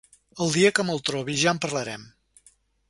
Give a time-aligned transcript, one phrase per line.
[0.45, 2.11] El dia que me’l trobi ja en parlarem.